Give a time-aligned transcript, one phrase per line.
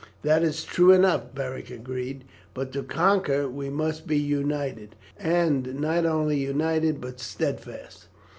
[0.23, 2.23] "That is true enough," Beric agreed;
[2.55, 8.07] "but to conquer we must be united, and not only united but steadfast.